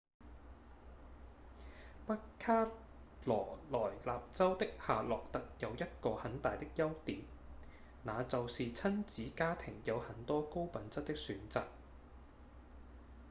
[2.07, 2.71] 北卡
[3.25, 7.19] 羅萊納州的夏洛特有一個很大的優點
[8.03, 11.65] 那就是親子家庭有很多高品質的選擇